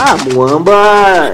[0.00, 0.72] Ah, Muamba.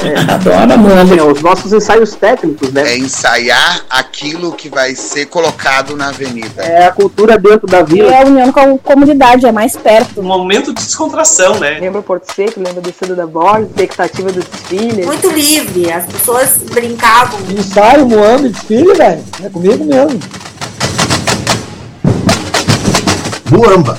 [0.03, 1.03] É, Adora Muamba.
[1.03, 2.93] assim, os nossos ensaios técnicos, né?
[2.95, 6.63] É ensaiar aquilo que vai ser colocado na avenida.
[6.63, 8.11] É a cultura dentro da vila.
[8.11, 10.21] É a união com a comunidade, é mais perto.
[10.21, 11.79] Um momento de descontração, né?
[11.79, 15.05] Lembra Porto Seco, lembra descida da borda, expectativa do desfile.
[15.05, 17.39] Muito livre, as pessoas brincavam.
[17.51, 19.25] Ensaio, Moamba e desfile, velho.
[19.45, 20.19] É comigo mesmo.
[23.51, 23.99] Muamba.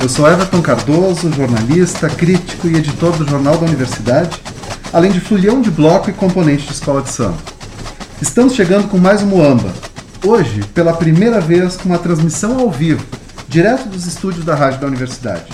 [0.00, 4.40] Eu sou Everton Cardoso, jornalista, crítico e editor do Jornal da Universidade,
[4.94, 7.36] além de fluião de bloco e componente de escola de samba.
[8.20, 9.70] Estamos chegando com mais um Muamba.
[10.24, 13.04] Hoje, pela primeira vez, com uma transmissão ao vivo,
[13.46, 15.52] direto dos estúdios da Rádio da Universidade.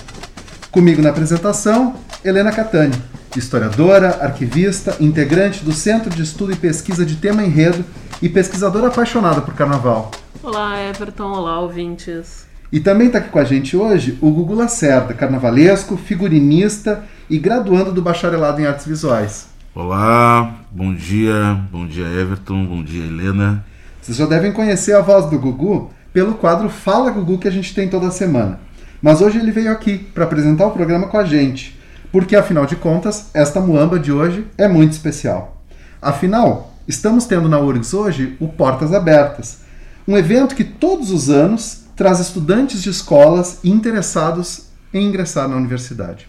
[0.71, 2.95] Comigo na apresentação, Helena Catani,
[3.37, 7.85] historiadora, arquivista, integrante do Centro de Estudo e Pesquisa de Tema Enredo
[8.23, 10.13] e pesquisadora apaixonada por carnaval.
[10.41, 11.33] Olá, Everton.
[11.33, 12.46] Olá, ouvintes.
[12.73, 17.93] E também está aqui com a gente hoje o Gugu Lacerda, carnavalesco, figurinista e graduando
[17.93, 19.47] do bacharelado em artes visuais.
[19.73, 23.65] Olá, bom dia, bom dia Everton, bom dia Helena.
[24.03, 27.73] Vocês já devem conhecer a voz do Gugu pelo quadro Fala Gugu que a gente
[27.73, 28.59] tem toda semana.
[29.01, 31.79] Mas hoje ele veio aqui para apresentar o programa com a gente,
[32.11, 35.63] porque afinal de contas, esta muamba de hoje é muito especial.
[36.03, 39.61] Afinal, estamos tendo na URGS hoje o Portas Abertas,
[40.09, 46.29] um evento que todos os anos traz estudantes de escolas interessados em ingressar na universidade.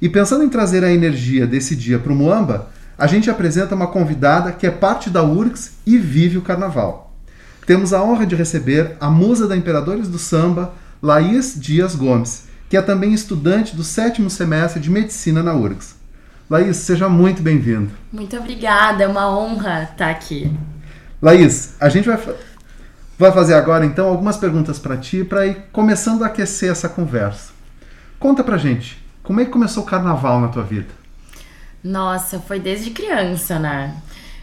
[0.00, 3.86] E pensando em trazer a energia desse dia para o Muamba, a gente apresenta uma
[3.86, 7.14] convidada que é parte da URGS e vive o carnaval.
[7.66, 12.76] Temos a honra de receber a musa da Imperadores do Samba, Laís Dias Gomes, que
[12.76, 15.96] é também estudante do sétimo semestre de Medicina na URGS.
[16.48, 17.90] Laís, seja muito bem-vindo.
[18.12, 20.50] Muito obrigada, é uma honra estar aqui.
[21.22, 22.18] Laís, a gente vai,
[23.20, 27.52] vai fazer agora então algumas perguntas para ti para ir começando a aquecer essa conversa.
[28.18, 30.88] Conta pra gente, como é que começou o carnaval na tua vida?
[31.82, 33.96] Nossa, foi desde criança, né?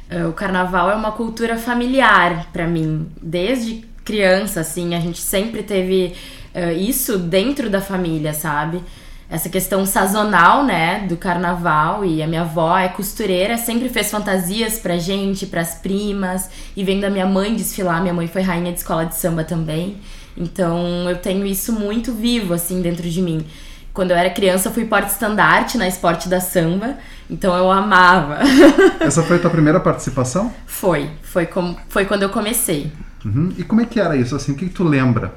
[0.09, 3.07] Eh, O carnaval é uma cultura familiar pra mim.
[3.21, 6.15] Desde criança, assim, a gente sempre teve
[6.53, 8.81] eh, isso dentro da família, sabe?
[9.29, 12.05] Essa questão sazonal, né, do carnaval.
[12.05, 16.49] E a minha avó é costureira, sempre fez fantasias pra gente, pras primas.
[16.75, 19.97] E vendo a minha mãe desfilar, minha mãe foi rainha de escola de samba também.
[20.37, 23.45] Então eu tenho isso muito vivo, assim, dentro de mim.
[23.91, 28.37] Quando eu era criança, eu fui porta-estandarte na esporte da samba, então eu amava.
[29.01, 30.53] Essa foi a tua primeira participação?
[30.67, 32.91] foi, foi, com, foi quando eu comecei.
[33.25, 33.51] Uhum.
[33.57, 34.35] E como é que era isso?
[34.35, 35.33] Assim, o que, que tu lembra?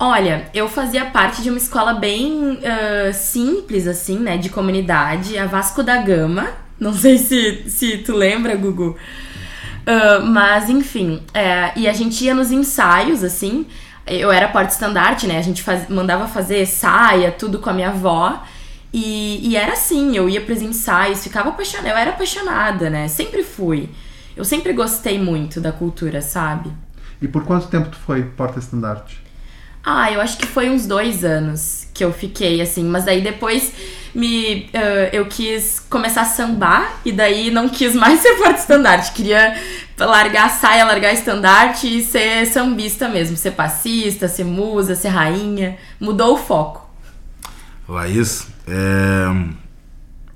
[0.00, 5.46] Olha, eu fazia parte de uma escola bem ah, simples, assim, né, de comunidade, a
[5.46, 6.48] Vasco da Gama.
[6.78, 8.96] Não sei se, se tu lembra, Gugu.
[9.86, 13.66] Ah, mas, enfim, é, e a gente ia nos ensaios, assim.
[14.06, 15.38] Eu era porta-estandarte, né?
[15.38, 18.42] A gente faz- mandava fazer saia, tudo com a minha avó.
[18.92, 21.88] E, e era assim, eu ia pros ensaios, ficava apaixonada.
[21.90, 23.08] Eu era apaixonada, né?
[23.08, 23.90] Sempre fui.
[24.36, 26.72] Eu sempre gostei muito da cultura, sabe?
[27.20, 29.20] E por quanto tempo tu foi porta-estandarte?
[29.90, 33.72] Ah, eu acho que foi uns dois anos que eu fiquei assim, mas daí depois
[34.14, 39.58] me ah, eu quis começar a sambar e daí não quis mais ser porta-estandarte, queria
[39.98, 45.78] largar a saia, largar estandarte e ser sambista mesmo, ser passista, ser musa, ser rainha,
[45.98, 46.86] mudou o foco.
[47.88, 49.24] Laís, é,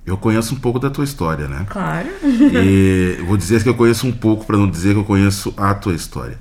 [0.07, 1.67] eu conheço um pouco da tua história, né?
[1.69, 2.09] Claro.
[2.25, 5.75] E vou dizer que eu conheço um pouco para não dizer que eu conheço a
[5.75, 6.39] tua história.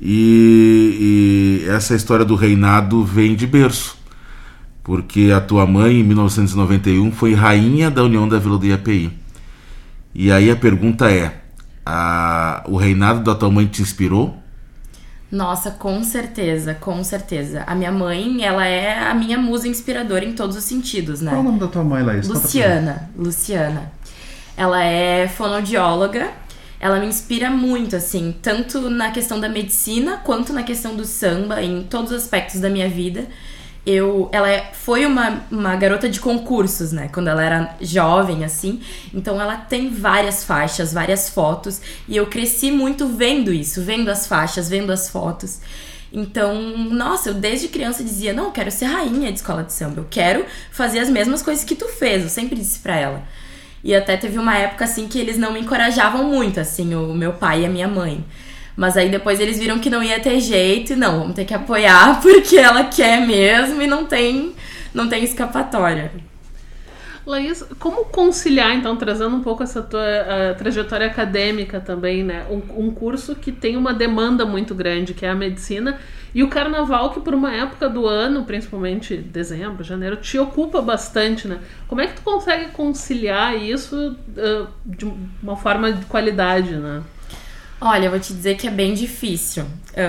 [0.00, 3.96] E, e essa história do reinado vem de berço,
[4.82, 9.12] porque a tua mãe, em 1991, foi rainha da União da Vila do IAPI.
[10.14, 11.40] E aí a pergunta é:
[11.86, 14.36] a- o reinado da tua mãe te inspirou?
[15.30, 17.62] Nossa, com certeza, com certeza.
[17.66, 21.30] A minha mãe, ela é a minha musa inspiradora em todos os sentidos, né?
[21.30, 22.28] Qual é o nome da tua mãe, Laís?
[22.28, 23.90] Luciana, Luciana.
[24.54, 26.28] Ela é fonoaudióloga.
[26.82, 31.62] Ela me inspira muito, assim, tanto na questão da medicina quanto na questão do samba,
[31.62, 33.26] em todos os aspectos da minha vida.
[33.86, 37.08] Eu, ela é- foi uma, uma garota de concursos, né?
[37.12, 38.80] Quando ela era jovem, assim.
[39.14, 41.80] Então ela tem várias faixas, várias fotos.
[42.08, 45.60] E eu cresci muito vendo isso, vendo as faixas, vendo as fotos.
[46.12, 50.00] Então, nossa, eu desde criança dizia: não, eu quero ser rainha de escola de samba.
[50.00, 52.22] Eu quero fazer as mesmas coisas que tu fez.
[52.22, 53.22] Eu sempre disse pra ela.
[53.84, 57.32] E até teve uma época assim que eles não me encorajavam muito, assim, o meu
[57.32, 58.24] pai e a minha mãe.
[58.76, 61.54] Mas aí depois eles viram que não ia ter jeito e não, vamos ter que
[61.54, 64.54] apoiar porque ela quer mesmo e não tem,
[64.94, 66.12] não tem escapatória.
[67.24, 72.44] Laís, como conciliar, então, trazendo um pouco essa tua trajetória acadêmica também, né?
[72.50, 76.00] Um, um, curso que tem uma demanda muito grande, que é a medicina,
[76.34, 81.46] e o carnaval, que por uma época do ano, principalmente dezembro, janeiro, te ocupa bastante,
[81.46, 81.60] né?
[81.86, 85.04] Como é que tu consegue conciliar isso uh, de
[85.40, 87.02] uma forma de qualidade, né?
[87.80, 89.64] Olha, eu vou te dizer que é bem difícil,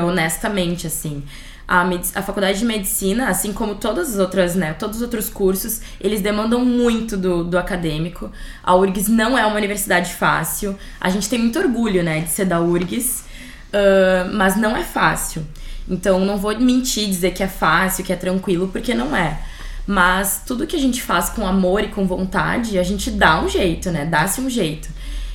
[0.07, 1.23] honestamente, assim.
[1.67, 1.81] A,
[2.15, 6.21] a, faculdade de medicina, assim como todas as outras, né, todos os outros cursos, eles
[6.21, 8.31] demandam muito do, do acadêmico.
[8.61, 10.77] A URGS não é uma universidade fácil.
[10.99, 15.45] A gente tem muito orgulho, né, de ser da URGS, uh, mas não é fácil.
[15.89, 19.39] Então, não vou mentir dizer que é fácil, que é tranquilo, porque não é.
[19.85, 23.49] Mas tudo que a gente faz com amor e com vontade, a gente dá um
[23.49, 24.05] jeito, né?
[24.05, 24.89] Dá-se um jeito.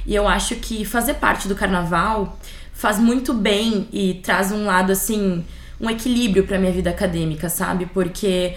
[0.07, 2.39] E eu acho que fazer parte do carnaval
[2.73, 5.45] faz muito bem e traz um lado assim,
[5.81, 7.87] um equilíbrio para minha vida acadêmica, sabe?
[7.87, 8.55] Porque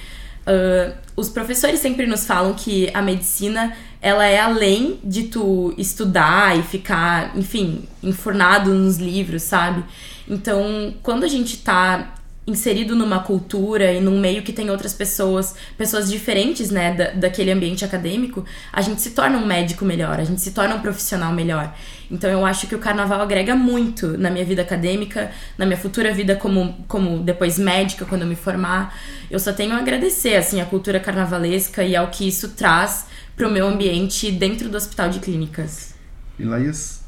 [0.48, 6.58] uh, os professores sempre nos falam que a medicina ela é além de tu estudar
[6.58, 9.84] e ficar, enfim, enfurnado nos livros, sabe?
[10.28, 12.16] Então, quando a gente tá
[12.52, 17.52] inserido numa cultura e num meio que tem outras pessoas, pessoas diferentes, né, da, daquele
[17.52, 21.34] ambiente acadêmico, a gente se torna um médico melhor, a gente se torna um profissional
[21.34, 21.74] melhor.
[22.12, 26.14] Então eu acho que o carnaval agrega muito na minha vida acadêmica, na minha futura
[26.14, 28.96] vida como, como depois médica, quando eu me formar.
[29.30, 33.06] Eu só tenho a agradecer, assim, a cultura carnavalesca e ao que isso traz
[33.36, 35.96] para o meu ambiente dentro do Hospital de Clínicas.
[36.38, 36.44] E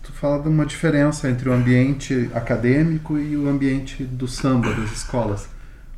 [0.04, 4.92] Laís, fala de uma diferença entre o ambiente acadêmico e o ambiente do samba, das
[4.92, 5.50] escolas.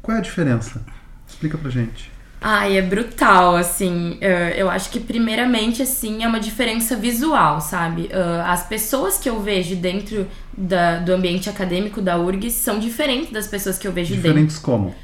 [0.02, 0.81] Qual é a diferença?
[1.28, 2.12] Explica pra gente.
[2.42, 4.19] Ai, é brutal, assim.
[4.56, 8.10] Eu acho que, primeiramente, assim, é uma diferença visual, sabe?
[8.46, 13.48] As pessoas que eu vejo dentro da, do ambiente acadêmico da URGS são diferentes das
[13.48, 14.62] pessoas que eu vejo diferentes dentro.
[14.62, 14.96] Diferentes como?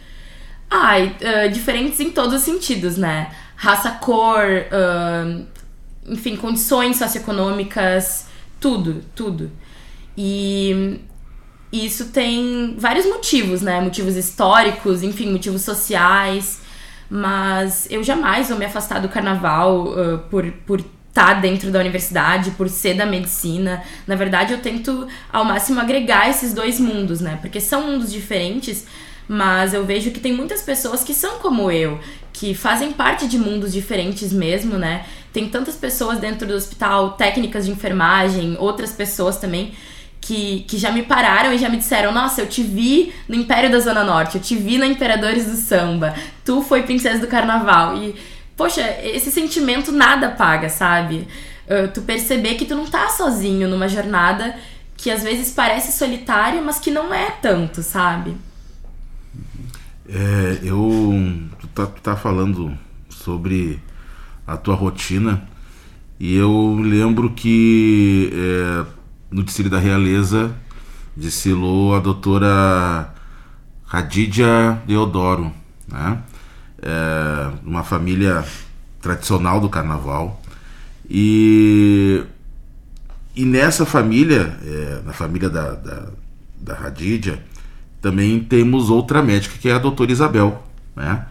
[0.70, 1.16] Ai,
[1.52, 3.32] diferentes em todos os sentidos, né?
[3.56, 4.44] Raça, cor,
[6.08, 8.28] enfim, condições socioeconômicas,
[8.62, 9.52] tudo, tudo.
[10.18, 11.02] E
[11.74, 13.82] isso tem vários motivos, né?
[13.82, 16.62] Motivos históricos, enfim, motivos sociais.
[17.10, 21.80] Mas eu jamais vou me afastar do carnaval uh, por, por estar tá dentro da
[21.80, 23.84] universidade, por ser da medicina.
[24.08, 27.38] Na verdade, eu tento ao máximo agregar esses dois mundos, né?
[27.42, 28.86] Porque são mundos diferentes,
[29.28, 32.00] mas eu vejo que tem muitas pessoas que são como eu,
[32.32, 35.06] que fazem parte de mundos diferentes mesmo, né?
[35.34, 39.74] Tem tantas pessoas dentro do hospital, técnicas de enfermagem, outras pessoas também,
[40.20, 43.72] que, que já me pararam e já me disseram: Nossa, eu te vi no Império
[43.72, 46.14] da Zona Norte, eu te vi na Imperadores do Samba,
[46.46, 47.98] tu foi princesa do carnaval.
[47.98, 48.16] E,
[48.56, 51.28] poxa, esse sentimento nada paga, sabe?
[51.66, 54.56] Uh, tu perceber que tu não tá sozinho numa jornada
[55.02, 58.38] que às vezes parece solitária, mas que não é tanto, sabe?
[60.08, 61.12] É, eu.
[61.60, 62.78] Tu tá, tu tá falando
[63.10, 63.80] sobre
[64.52, 65.42] a tua rotina.
[66.20, 68.86] E eu lembro que é,
[69.32, 70.54] no desfile da realeza
[71.16, 73.14] desfilou a doutora
[73.86, 75.52] Radídia Deodoro,
[75.88, 76.20] né?
[76.82, 78.44] É, uma família
[79.02, 80.42] tradicional do carnaval.
[81.10, 82.24] E,
[83.36, 86.08] e nessa família, é, na família da, da,
[86.60, 87.44] da Radídia,
[88.02, 90.64] também temos outra médica que é a doutora Isabel,
[90.96, 91.26] né?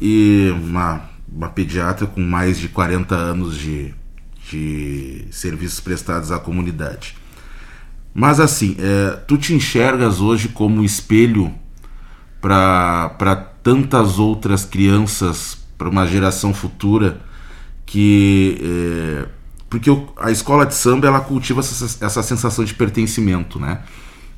[0.00, 3.94] E uma uma pediatra com mais de 40 anos de,
[4.50, 7.16] de serviços prestados à comunidade.
[8.14, 11.52] Mas assim, é, tu te enxergas hoje como espelho
[12.40, 17.20] para tantas outras crianças, para uma geração futura
[17.86, 18.58] que.
[18.62, 19.28] É,
[19.70, 23.80] porque a escola de samba ela cultiva essa, essa sensação de pertencimento, né?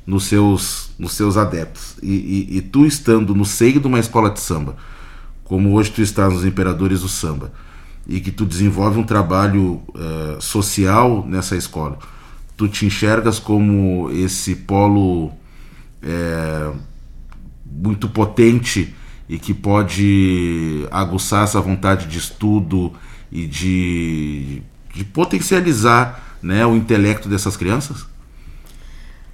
[0.07, 1.97] Nos seus, nos seus adeptos.
[2.01, 4.77] E, e, e tu estando no seio de uma escola de samba,
[5.45, 7.53] como hoje tu estás nos Imperadores do Samba,
[8.07, 11.97] e que tu desenvolve um trabalho uh, social nessa escola,
[12.57, 15.31] tu te enxergas como esse polo
[16.01, 16.71] é,
[17.65, 18.93] muito potente
[19.27, 22.93] e que pode aguçar essa vontade de estudo
[23.31, 24.61] e de,
[24.93, 28.05] de potencializar né, o intelecto dessas crianças?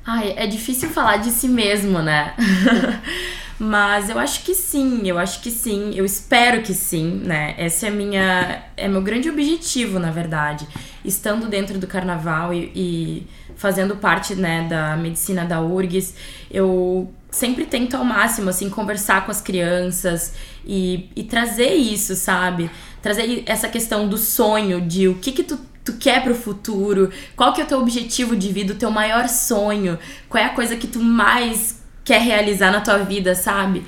[0.06, 2.34] Ai, é difícil falar de si mesmo, né?
[3.64, 7.54] Mas eu acho que sim, eu acho que sim, eu espero que sim, né?
[7.60, 10.68] Esse é minha é meu grande objetivo, na verdade,
[11.06, 16.16] estando dentro do carnaval e, e fazendo parte, né, da medicina da URGS,
[16.50, 20.34] eu sempre tento ao máximo assim conversar com as crianças
[20.66, 22.68] e, e trazer isso, sabe?
[23.00, 27.54] Trazer essa questão do sonho, de o que que tu tu quer pro futuro, qual
[27.54, 29.98] que é o teu objetivo de vida, o teu maior sonho,
[30.30, 33.84] qual é a coisa que tu mais quer realizar na tua vida, sabe?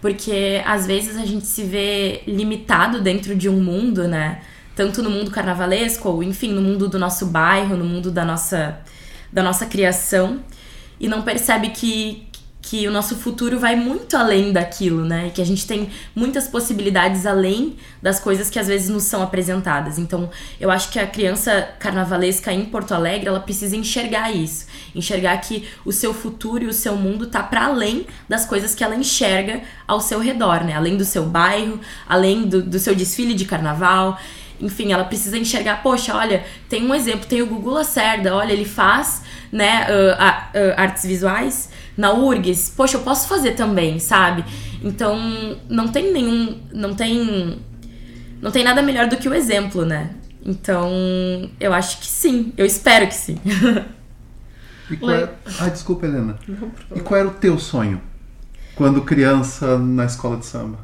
[0.00, 4.40] Porque às vezes a gente se vê limitado dentro de um mundo, né?
[4.76, 8.78] Tanto no mundo carnavalesco, ou enfim, no mundo do nosso bairro, no mundo da nossa,
[9.32, 10.40] da nossa criação,
[11.00, 12.27] e não percebe que,
[12.68, 15.30] que o nosso futuro vai muito além daquilo, né?
[15.34, 19.98] Que a gente tem muitas possibilidades além das coisas que às vezes nos são apresentadas.
[19.98, 20.28] Então,
[20.60, 25.66] eu acho que a criança carnavalesca em Porto Alegre, ela precisa enxergar isso, enxergar que
[25.82, 29.62] o seu futuro e o seu mundo tá para além das coisas que ela enxerga
[29.86, 30.74] ao seu redor, né?
[30.74, 34.20] Além do seu bairro, além do, do seu desfile de carnaval.
[34.60, 38.66] Enfim, ela precisa enxergar, poxa, olha, tem um exemplo, tem o Gugu Lacerda, olha, ele
[38.66, 44.44] faz, né, uh, uh, artes visuais na URGS, poxa, eu posso fazer também, sabe?
[44.82, 45.18] Então,
[45.68, 47.58] não tem nenhum, não tem,
[48.40, 50.10] não tem nada melhor do que o exemplo, né?
[50.46, 50.88] Então,
[51.58, 53.36] eu acho que sim, eu espero que sim.
[54.90, 55.28] E qual é...
[55.60, 56.38] Ah, desculpa, Helena.
[56.94, 58.00] E qual era o teu sonho
[58.74, 60.78] quando criança na escola de samba?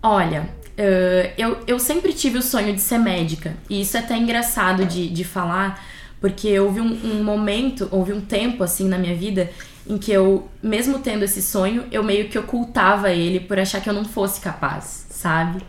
[0.00, 3.54] Olha, eh, eu, eu sempre tive o sonho de ser médica.
[3.68, 5.82] E isso é até engraçado de, de falar,
[6.24, 9.50] porque houve um, um momento, houve um tempo assim na minha vida
[9.86, 13.90] em que eu, mesmo tendo esse sonho, eu meio que ocultava ele por achar que
[13.90, 15.60] eu não fosse capaz, sabe?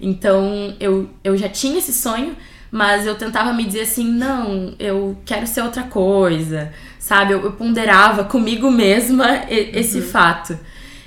[0.00, 2.36] Então eu, eu já tinha esse sonho,
[2.72, 7.32] mas eu tentava me dizer assim: não, eu quero ser outra coisa, sabe?
[7.32, 10.58] Eu, eu ponderava comigo mesma esse fato.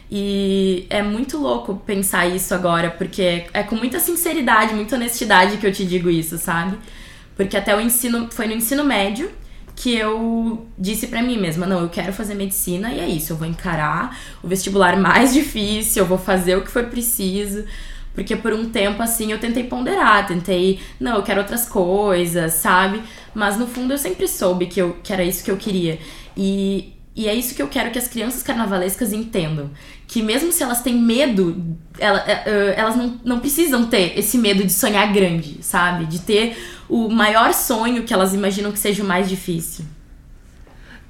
[0.10, 5.58] E é muito louco pensar isso agora, porque é, é com muita sinceridade, muita honestidade
[5.58, 6.78] que eu te digo isso, sabe?
[7.38, 9.32] Porque até o ensino, foi no ensino médio
[9.76, 13.38] que eu disse pra mim mesma, não, eu quero fazer medicina e é isso, eu
[13.38, 17.64] vou encarar o vestibular mais difícil, eu vou fazer o que for preciso.
[18.16, 23.04] Porque por um tempo, assim, eu tentei ponderar, tentei, não, eu quero outras coisas, sabe?
[23.36, 26.00] Mas no fundo eu sempre soube que, eu, que era isso que eu queria.
[26.36, 29.72] E, e é isso que eu quero que as crianças carnavalescas entendam.
[30.08, 34.38] Que mesmo se elas têm medo, ela- é, é, elas não, não precisam ter esse
[34.38, 36.06] medo de sonhar grande, sabe?
[36.06, 36.56] De ter
[36.88, 39.84] o maior sonho que elas imaginam que seja o mais difícil.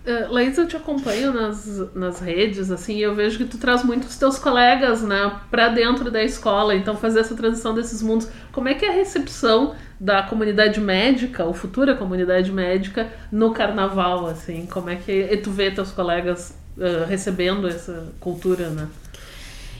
[0.07, 3.83] Uh, Laís, eu te acompanho nas, nas redes, assim, e eu vejo que tu traz
[3.83, 8.29] muitos teus colegas, né, pra dentro da escola, então fazer essa transição desses mundos.
[8.53, 14.27] Como é que é a recepção da comunidade médica, ou futura comunidade médica, no carnaval,
[14.27, 14.65] assim?
[14.65, 18.87] Como é que tu vê teus colegas uh, recebendo essa cultura, né?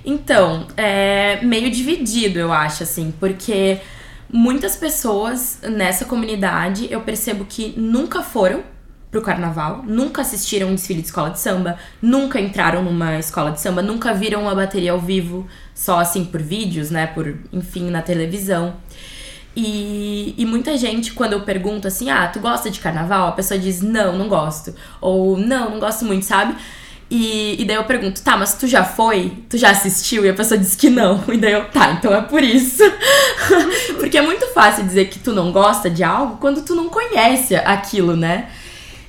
[0.04, 3.80] Então, é meio dividido, eu acho, assim, porque
[4.30, 8.62] muitas pessoas nessa comunidade eu percebo que nunca foram
[9.10, 13.62] pro carnaval, nunca assistiram um desfile de escola de samba, nunca entraram numa escola de
[13.62, 18.02] samba, nunca viram uma bateria ao vivo, só assim por vídeos, né, por, enfim, na
[18.02, 18.76] televisão.
[19.56, 23.30] E, e muita gente, quando eu pergunto assim, ah, tu gosta de carnaval?
[23.30, 24.76] A pessoa diz, não, não gosto.
[25.02, 26.56] Ou, não, não gosto muito, sabe?
[27.10, 29.34] E, e daí eu pergunto, tá, mas tu já foi?
[29.50, 30.24] Tu já assistiu?
[30.26, 31.24] E a pessoa diz que não.
[31.34, 32.84] E daí eu, tá, então é por isso.
[33.98, 37.56] Porque é muito fácil dizer que tu não gosta de algo quando tu não conhece
[37.56, 38.50] aquilo, né?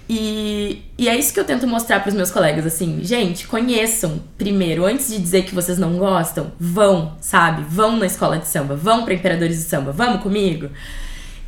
[0.09, 4.87] E, e é isso que eu tento mostrar pros meus colegas, assim, gente, conheçam primeiro,
[4.87, 7.63] antes de dizer que vocês não gostam, vão, sabe?
[7.69, 10.71] Vão na escola de samba, vão pra Imperadores do Samba, vamos comigo?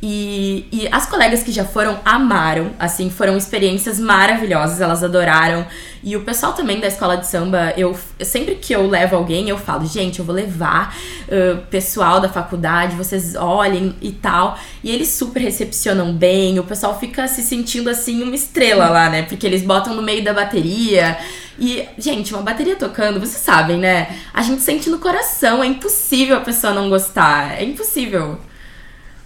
[0.03, 5.63] E, e as colegas que já foram amaram, assim, foram experiências maravilhosas, elas adoraram.
[6.03, 9.59] E o pessoal também da escola de samba, eu sempre que eu levo alguém, eu
[9.59, 14.57] falo, gente, eu vou levar uh, pessoal da faculdade, vocês olhem e tal.
[14.83, 19.21] E eles super recepcionam bem, o pessoal fica se sentindo assim uma estrela lá, né?
[19.21, 21.15] Porque eles botam no meio da bateria.
[21.59, 24.17] E, gente, uma bateria tocando, vocês sabem, né?
[24.33, 28.39] A gente sente no coração, é impossível a pessoa não gostar, é impossível.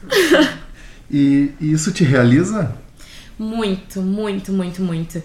[1.09, 2.75] E, e isso te realiza?
[3.37, 5.21] Muito, muito, muito, muito.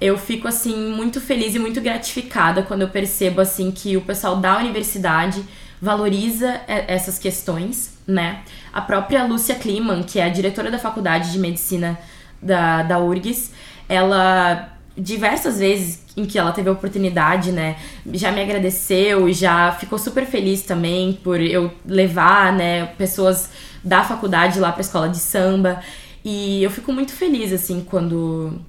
[0.00, 4.36] Eu fico assim muito feliz e muito gratificada quando eu percebo assim que o pessoal
[4.36, 5.44] da universidade
[5.80, 8.42] valoriza essas questões, né?
[8.72, 11.98] A própria Lúcia Kliman, que é a diretora da Faculdade de Medicina
[12.40, 13.52] da, da URGS,
[13.88, 17.76] ela diversas vezes em que ela teve a oportunidade, né,
[18.12, 23.48] já me agradeceu e já ficou super feliz também por eu levar, né, pessoas
[23.82, 25.80] da faculdade lá pra escola de samba.
[26.24, 28.60] E eu fico muito feliz assim quando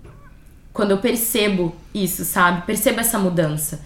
[0.73, 2.65] quando eu percebo isso, sabe?
[2.65, 3.79] Percebo essa mudança.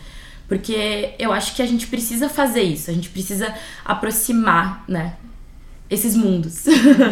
[0.47, 3.53] Porque eu acho que a gente precisa fazer isso, a gente precisa
[3.83, 5.15] aproximar, né,
[5.89, 6.63] esses mundos.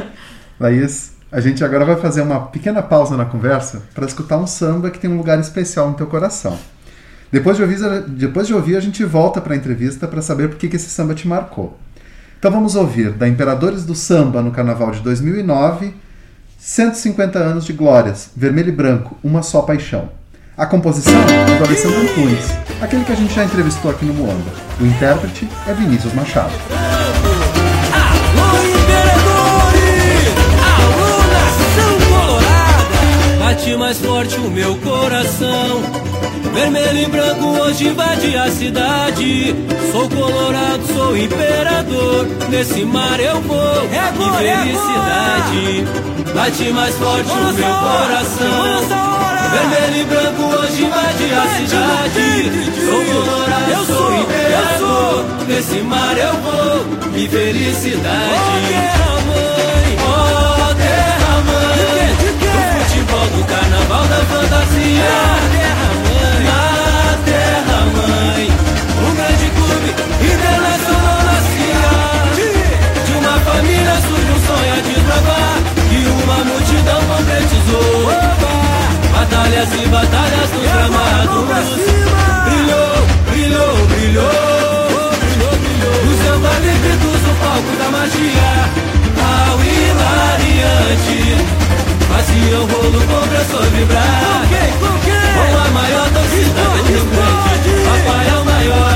[0.58, 4.90] Laís, a gente agora vai fazer uma pequena pausa na conversa para escutar um samba
[4.90, 6.58] que tem um lugar especial no teu coração.
[7.30, 10.58] Depois de ouvir, depois de ouvir a gente volta para a entrevista para saber por
[10.58, 11.78] que esse samba te marcou.
[12.46, 15.96] Então vamos ouvir da Imperadores do Samba no Carnaval de 2009,
[16.60, 20.10] 150 anos de glórias, vermelho e branco, uma só paixão.
[20.56, 24.52] A composição é do Alessandro Antunes, aquele que a gente já entrevistou aqui no Moamba.
[24.80, 26.54] O intérprete é Vinícius Machado.
[33.76, 35.82] Bate mais forte o meu coração.
[36.54, 39.54] Vermelho e branco hoje invade a cidade.
[39.92, 42.26] Sou colorado, sou imperador.
[42.50, 45.84] Nesse mar eu vou, é que felicidade.
[46.34, 48.88] Bate mais forte o meu coração.
[49.52, 52.52] Vermelho e branco hoje invade a cidade.
[52.86, 55.26] Sou colorado, eu sou imperador.
[55.50, 58.06] Nesse mar eu vou, que felicidade.
[59.32, 59.35] Oh,
[63.96, 65.16] do da fantasia.
[65.56, 66.60] Terra mãe, na
[67.24, 68.44] terra mãe.
[69.06, 69.90] Um grande clube
[70.34, 71.86] internacional nascia.
[73.06, 75.56] De uma família surge um sonho a desbravar.
[75.92, 78.36] E uma multidão concretizou.
[79.14, 81.70] Batalhas e batalhas nos gramados
[82.46, 82.96] Brilhou,
[83.30, 84.30] brilhou, brilhou
[85.20, 87.12] Brilhou, brilhou O samba livre do
[87.42, 88.52] palco da magia
[89.18, 91.20] Ao hilariante
[92.16, 95.34] Fazia o rolo com pressor vibrar Com quem, com quem?
[95.36, 97.72] Com a maior torcida do Rio Grande.
[97.84, 98.95] Papai é o maior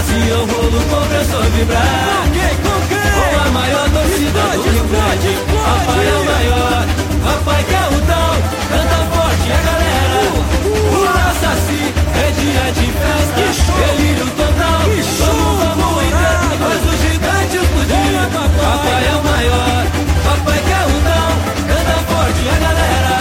[0.00, 5.36] Fazia o rolo compressor vibrar Com a maior torcida do Rio Grande.
[5.52, 6.86] Papai é o maior
[7.22, 8.32] Papai quer o tal
[8.70, 10.20] Canta forte a galera.
[10.64, 13.44] O Assaci é dia de festa.
[13.76, 18.24] Delírio total Vamos, vamos entrar Faz o gigante explodir
[18.56, 19.04] Papai.
[19.04, 19.84] É o maior
[20.24, 21.30] Papai quer o tal
[21.68, 23.16] Canta forte a galera.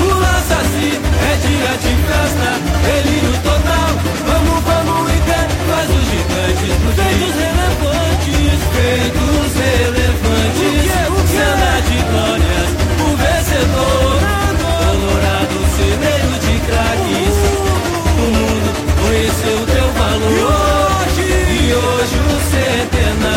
[0.00, 2.50] O Assaci é dia de festa.
[2.82, 3.19] Delírio
[6.80, 10.90] Feitos relevantes Feitos relevantes
[11.30, 12.68] Cena de glórias
[13.00, 14.18] O vencedor.
[14.60, 17.36] Colorado celeiro de craques.
[18.16, 21.06] O mundo conheceu teu valor.
[21.18, 23.29] E hoje o centenário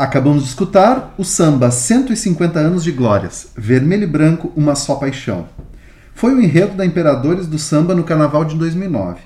[0.00, 5.46] Acabamos de escutar o samba 150 anos de glórias, vermelho e branco, uma só paixão.
[6.14, 9.20] Foi o enredo da Imperadores do Samba no carnaval de 2009.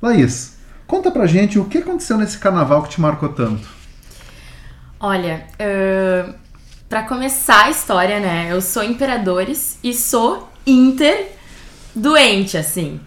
[0.00, 3.66] Laís, conta pra gente o que aconteceu nesse carnaval que te marcou tanto.
[5.00, 6.32] Olha, uh,
[6.88, 8.52] para começar a história, né?
[8.52, 11.32] Eu sou Imperadores e sou Inter
[11.92, 13.00] doente, assim.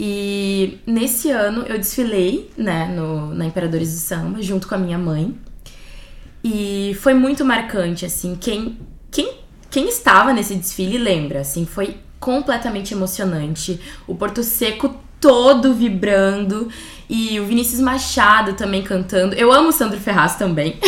[0.00, 4.96] E nesse ano eu desfilei, né, no, na Imperadores do Samba, junto com a minha
[4.96, 5.38] mãe.
[6.42, 8.36] E foi muito marcante, assim.
[8.40, 8.78] Quem,
[9.10, 9.32] quem,
[9.70, 13.80] quem estava nesse desfile lembra, assim, foi completamente emocionante.
[14.06, 16.68] O Porto Seco todo vibrando
[17.08, 19.34] e o Vinícius Machado também cantando.
[19.34, 20.78] Eu amo o Sandro Ferraz também.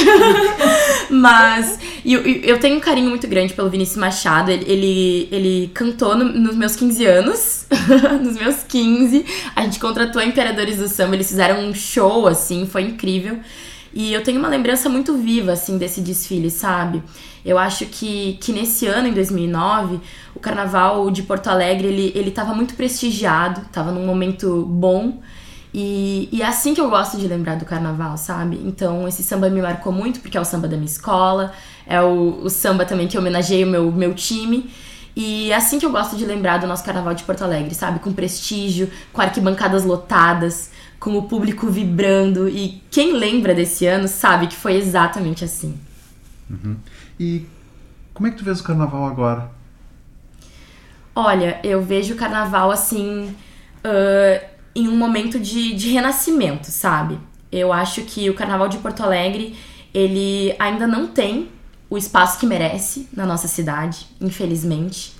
[1.10, 4.50] Mas eu, eu tenho um carinho muito grande pelo Vinícius Machado.
[4.50, 7.66] Ele, ele, ele cantou no, nos meus 15 anos.
[8.22, 9.24] nos meus 15.
[9.56, 11.16] A gente contratou Imperadores do Samba.
[11.16, 13.38] Eles fizeram um show, assim, foi incrível.
[13.92, 17.02] E eu tenho uma lembrança muito viva, assim, desse desfile, sabe?
[17.44, 20.00] Eu acho que, que nesse ano, em 2009,
[20.34, 25.20] o Carnaval de Porto Alegre, ele, ele tava muito prestigiado, tava num momento bom.
[25.72, 28.60] E, e é assim que eu gosto de lembrar do carnaval, sabe?
[28.64, 31.52] Então esse samba me marcou muito porque é o samba da minha escola,
[31.86, 34.68] é o, o samba também que homenageia o meu, meu time.
[35.14, 37.98] E é assim que eu gosto de lembrar do nosso carnaval de Porto Alegre, sabe?
[38.00, 42.48] Com prestígio, com arquibancadas lotadas, com o público vibrando.
[42.48, 45.76] E quem lembra desse ano sabe que foi exatamente assim.
[46.48, 46.76] Uhum.
[47.18, 47.46] E
[48.14, 49.50] como é que tu vês o carnaval agora?
[51.16, 53.34] Olha, eu vejo o carnaval assim.
[53.82, 57.18] Uh, em um momento de, de renascimento, sabe?
[57.50, 59.56] Eu acho que o Carnaval de Porto Alegre,
[59.92, 61.48] ele ainda não tem
[61.88, 65.12] o espaço que merece na nossa cidade, infelizmente.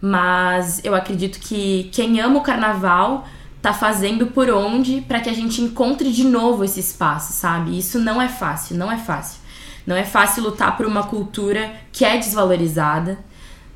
[0.00, 3.26] Mas eu acredito que quem ama o carnaval
[3.60, 7.78] tá fazendo por onde para que a gente encontre de novo esse espaço, sabe?
[7.78, 9.40] Isso não é fácil, não é fácil.
[9.86, 13.18] Não é fácil lutar por uma cultura que é desvalorizada,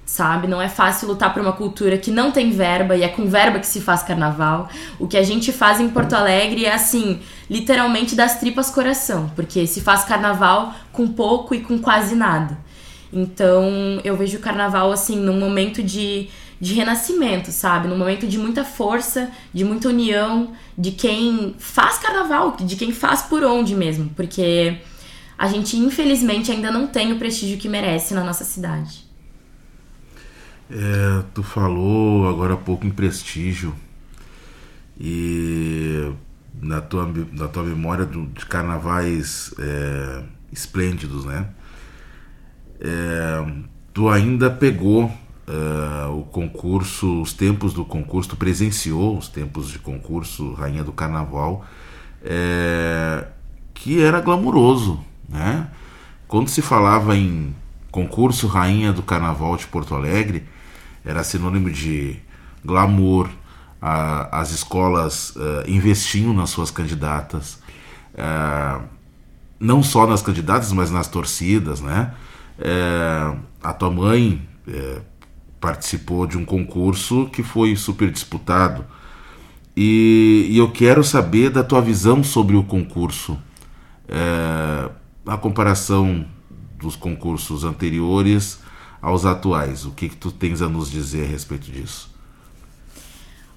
[0.04, 0.46] sabe?
[0.46, 3.58] Não é fácil lutar por uma cultura que não tem verba e é com verba
[3.58, 4.68] que se faz carnaval.
[4.98, 9.66] O que a gente faz em Porto Alegre é assim, literalmente das tripas coração, porque
[9.66, 12.56] se faz carnaval com pouco e com quase nada.
[13.12, 16.28] Então, eu vejo o carnaval assim num momento de
[16.60, 17.88] de renascimento, sabe?
[17.88, 23.22] Num momento de muita força, de muita união, de quem faz carnaval, de quem faz
[23.22, 24.78] por onde mesmo, porque
[25.36, 29.04] a gente infelizmente ainda não tem o prestígio que merece na nossa cidade.
[30.70, 33.74] É, tu falou agora há pouco em prestígio
[34.98, 36.10] e
[36.60, 41.48] na tua, na tua memória do, de carnavais é, esplêndidos, né?
[42.80, 43.44] É,
[43.92, 45.12] tu ainda pegou
[45.46, 45.83] é,
[46.20, 51.64] o concurso, os tempos do concurso, presenciou os tempos de concurso Rainha do Carnaval,
[52.22, 53.26] é,
[53.72, 55.68] que era glamuroso, né?
[56.26, 57.54] Quando se falava em
[57.90, 60.44] concurso Rainha do Carnaval de Porto Alegre,
[61.04, 62.16] era sinônimo de
[62.64, 63.28] glamour,
[63.80, 67.58] a, as escolas uh, investiam nas suas candidatas,
[68.14, 68.82] uh,
[69.60, 72.14] não só nas candidatas, mas nas torcidas, né?
[72.58, 74.46] Uh, a tua mãe
[75.64, 78.84] participou de um concurso que foi super disputado
[79.74, 83.38] e, e, eu quero saber da tua visão sobre o concurso,
[85.26, 86.26] a comparação
[86.78, 88.60] dos concursos anteriores
[89.00, 89.86] aos atuais.
[89.86, 92.12] O que, que tu tens a nos dizer a respeito disso?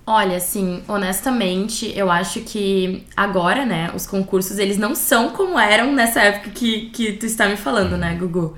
[0.06, 5.92] Olha, assim, honestamente, eu acho que agora, né, os concursos, eles não são como eram
[5.92, 8.56] nessa época que, que tu está me falando, né, Gugu?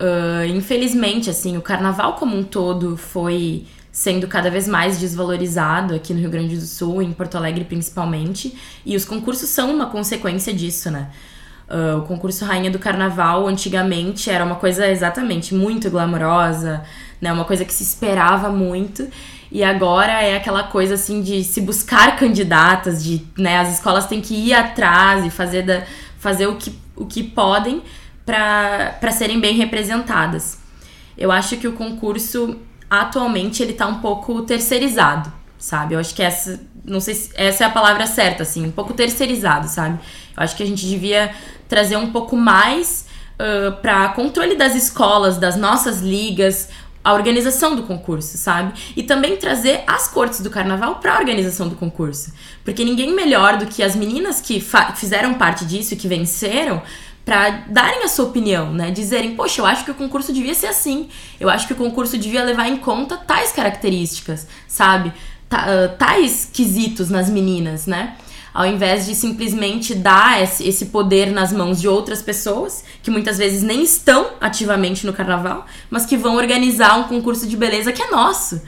[0.00, 6.14] Uh, infelizmente, assim, o carnaval como um todo foi sendo cada vez mais desvalorizado aqui
[6.14, 8.56] no Rio Grande do Sul, em Porto Alegre principalmente,
[8.86, 11.08] e os concursos são uma consequência disso, né?
[11.68, 16.82] Uh, o concurso Rainha do Carnaval, antigamente, era uma coisa exatamente muito glamourosa,
[17.20, 17.32] né?
[17.32, 19.06] Uma coisa que se esperava muito.
[19.50, 24.20] E agora é aquela coisa assim de se buscar candidatas, de né, as escolas têm
[24.20, 25.82] que ir atrás e fazer, da,
[26.18, 27.82] fazer o, que, o que podem
[28.28, 30.58] para serem bem representadas.
[31.16, 32.58] Eu acho que o concurso
[32.90, 35.94] atualmente ele tá um pouco terceirizado, sabe?
[35.94, 38.92] Eu acho que essa, não sei se essa é a palavra certa, assim, um pouco
[38.92, 39.98] terceirizado, sabe?
[40.36, 41.34] Eu acho que a gente devia
[41.66, 46.68] trazer um pouco mais uh, para controle das escolas, das nossas ligas,
[47.02, 48.78] a organização do concurso, sabe?
[48.94, 52.32] E também trazer as cortes do carnaval para a organização do concurso.
[52.62, 54.62] Porque ninguém melhor do que as meninas que
[54.94, 56.82] fizeram parte disso que venceram
[57.28, 58.90] para darem a sua opinião, né?
[58.90, 61.10] Dizerem, poxa, eu acho que o concurso devia ser assim.
[61.38, 65.12] Eu acho que o concurso devia levar em conta tais características, sabe?
[65.98, 68.16] tais quesitos nas meninas, né?
[68.52, 73.62] ao invés de simplesmente dar esse, poder nas mãos de outras pessoas, que muitas vezes
[73.62, 78.10] nem estão ativamente no carnaval, mas que vão organizar um concurso de beleza que é
[78.10, 78.60] nosso.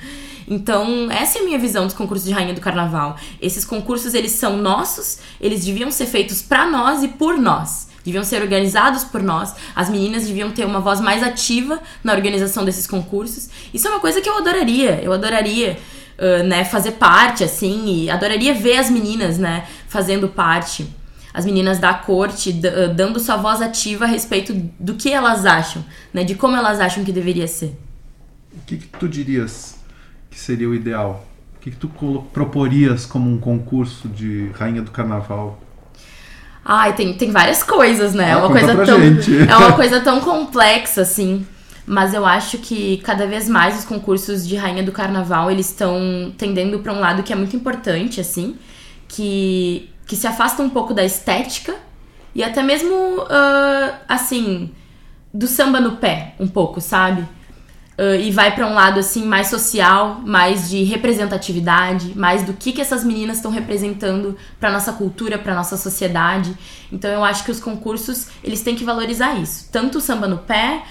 [0.47, 3.17] Então, essa é a minha visão dos concursos de rainha do carnaval.
[3.41, 7.90] Esses concursos, eles são nossos, eles deviam ser feitos para nós e por nós.
[8.05, 9.55] Deviam ser organizados por nós.
[9.75, 13.49] As meninas deviam ter uma voz mais ativa na organização desses concursos.
[13.73, 15.01] Isso é uma coisa que eu adoraria.
[15.03, 15.79] Eu adoraria
[16.19, 20.89] uh, né, fazer parte, assim, e adoraria ver as meninas, né, fazendo parte.
[21.33, 26.25] As meninas da corte dando sua voz ativa a respeito do que elas acham, né,
[26.25, 27.79] de como elas acham que deveria ser.
[28.53, 29.79] O que, que tu dirias
[30.29, 31.25] que seria o ideal?
[31.57, 31.89] O que, que tu
[32.33, 35.61] proporias como um concurso de rainha do carnaval?
[36.65, 38.27] Ai, tem, tem várias coisas, né?
[38.27, 39.51] Ah, é uma coisa tão gente.
[39.51, 41.47] é uma coisa tão complexa assim.
[41.87, 46.33] Mas eu acho que cada vez mais os concursos de rainha do carnaval, eles estão
[46.39, 48.57] tendendo para um lado que é muito importante, assim,
[49.09, 51.75] que, que se afasta um pouco da estética
[52.33, 54.71] e até mesmo, uh, assim,
[55.35, 57.27] do samba no pé, um pouco, sabe?
[58.01, 62.73] Uh, e vai para um lado assim mais social, mais de representatividade, mais do que
[62.73, 66.57] que essas meninas estão representando para nossa cultura, para nossa sociedade.
[66.91, 70.39] Então eu acho que os concursos eles têm que valorizar isso, tanto o samba no
[70.39, 70.83] pé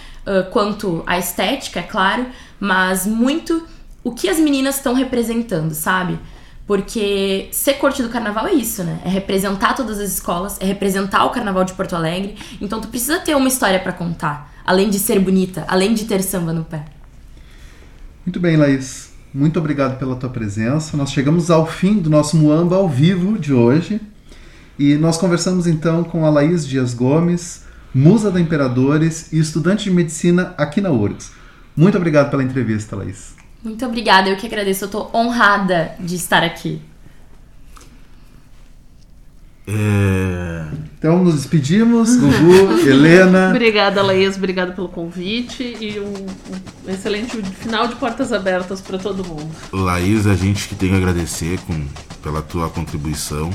[0.52, 2.28] quanto a estética, é claro,
[2.60, 3.66] mas muito
[4.04, 6.20] o que as meninas estão representando, sabe?
[6.68, 9.00] Porque ser corte do carnaval é isso, né?
[9.04, 12.36] É representar todas as escolas, é representar o carnaval de Porto Alegre.
[12.62, 16.22] Então tu precisa ter uma história para contar, além de ser bonita, além de ter
[16.22, 16.86] samba no pé.
[18.30, 19.10] Muito bem, Laís.
[19.34, 20.96] Muito obrigado pela tua presença.
[20.96, 24.00] Nós chegamos ao fim do nosso Muamba ao vivo de hoje.
[24.78, 29.90] E nós conversamos então com a Laís Dias Gomes, musa da Imperadores e estudante de
[29.90, 31.32] medicina aqui na URGS.
[31.76, 33.34] Muito obrigado pela entrevista, Laís.
[33.64, 34.84] Muito obrigada, eu que agradeço.
[34.84, 36.80] Eu estou honrada de estar aqui.
[39.72, 40.66] É...
[40.98, 43.50] Então nos despedimos, Gugu, Helena.
[43.50, 46.26] Obrigada, Laís, obrigada pelo convite e um,
[46.88, 49.50] um excelente final de portas abertas para todo mundo.
[49.72, 51.86] Laís, a gente que tem que agradecer com,
[52.24, 53.50] pela tua contribuição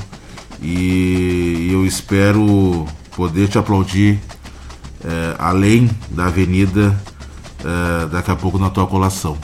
[0.61, 4.19] e eu espero poder te aplaudir
[5.03, 6.95] é, além da avenida
[7.63, 9.37] é, daqui a pouco na tua colação.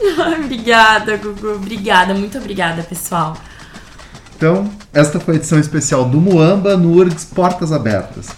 [0.42, 1.56] obrigada, Gugu.
[1.56, 3.36] Obrigada, muito obrigada, pessoal.
[4.38, 8.28] Então, esta foi a edição especial do Muamba no URGS Portas Abertas.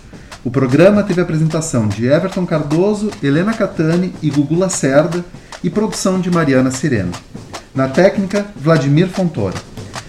[0.43, 5.23] O programa teve a apresentação de Everton Cardoso, Helena Catani e Gugu Lacerda
[5.63, 7.13] e produção de Mariana Sirena.
[7.75, 9.57] Na técnica, Vladimir Fontoura.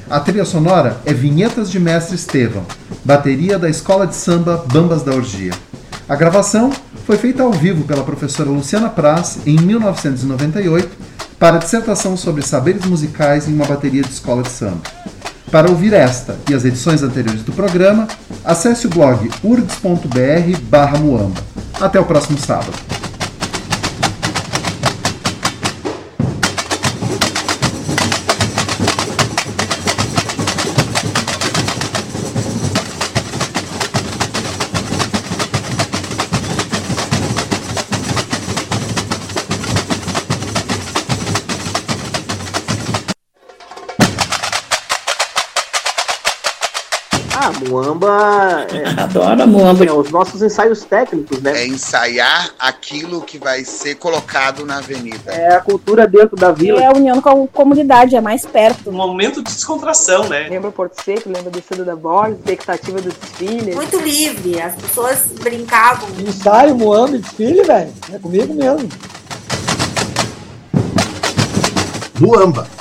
[0.09, 2.63] A trilha sonora é Vinhetas de Mestre Estevão,
[3.03, 5.51] bateria da Escola de Samba Bambas da Orgia.
[6.07, 6.71] A gravação
[7.05, 10.89] foi feita ao vivo pela professora Luciana Praz em 1998
[11.37, 14.79] para a dissertação sobre saberes musicais em uma bateria de escola de samba.
[15.51, 18.07] Para ouvir esta e as edições anteriores do programa,
[18.43, 21.41] acesse o blog urgs.br/muamba.
[21.79, 22.90] Até o próximo sábado.
[47.69, 48.67] Muamba.
[48.71, 49.85] É, Adoro a Muamba.
[49.85, 51.61] É, os nossos ensaios técnicos, né?
[51.61, 55.31] É ensaiar aquilo que vai ser colocado na avenida.
[55.31, 56.81] É a cultura dentro da vila.
[56.81, 58.89] É a união com a comunidade, é mais perto.
[58.89, 60.47] Um momento de descontração, né?
[60.49, 63.75] Lembra Porto Seco, lembra do Cedo da Borda, expectativa do desfile.
[63.75, 66.07] Muito livre, as pessoas brincavam.
[66.19, 67.93] Ensaio, Muamba, desfile, velho.
[68.13, 68.89] É comigo mesmo.
[72.19, 72.80] Muamba